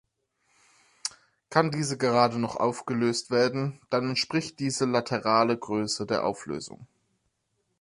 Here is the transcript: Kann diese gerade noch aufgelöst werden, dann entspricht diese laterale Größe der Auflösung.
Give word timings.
Kann 1.51 1.69
diese 1.69 1.95
gerade 1.95 2.39
noch 2.39 2.55
aufgelöst 2.55 3.29
werden, 3.29 3.79
dann 3.91 4.09
entspricht 4.09 4.57
diese 4.57 4.85
laterale 4.85 5.55
Größe 5.55 6.07
der 6.07 6.25
Auflösung. 6.25 6.87